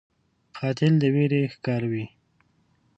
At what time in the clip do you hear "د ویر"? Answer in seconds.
1.01-1.33